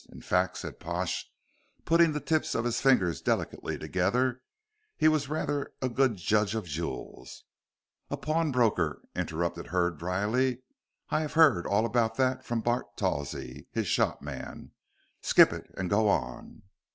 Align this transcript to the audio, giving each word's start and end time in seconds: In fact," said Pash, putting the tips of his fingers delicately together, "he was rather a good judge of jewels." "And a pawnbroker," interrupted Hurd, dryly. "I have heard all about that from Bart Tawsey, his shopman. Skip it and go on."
In 0.11 0.21
fact," 0.23 0.57
said 0.57 0.79
Pash, 0.79 1.29
putting 1.85 2.11
the 2.11 2.19
tips 2.19 2.55
of 2.55 2.65
his 2.65 2.81
fingers 2.81 3.21
delicately 3.21 3.77
together, 3.77 4.41
"he 4.97 5.07
was 5.07 5.29
rather 5.29 5.73
a 5.79 5.89
good 5.89 6.15
judge 6.17 6.55
of 6.55 6.65
jewels." 6.65 7.43
"And 8.09 8.17
a 8.17 8.19
pawnbroker," 8.19 9.03
interrupted 9.15 9.67
Hurd, 9.67 9.99
dryly. 9.99 10.63
"I 11.11 11.21
have 11.21 11.33
heard 11.33 11.67
all 11.67 11.85
about 11.85 12.15
that 12.15 12.43
from 12.43 12.61
Bart 12.61 12.97
Tawsey, 12.97 13.67
his 13.69 13.85
shopman. 13.85 14.71
Skip 15.21 15.53
it 15.53 15.69
and 15.77 15.87
go 15.87 16.07
on." 16.09 16.63